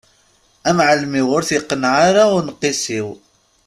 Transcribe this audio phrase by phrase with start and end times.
[0.69, 3.07] Amεellem-iw ur t-iqenneε ara uneqqis-iw.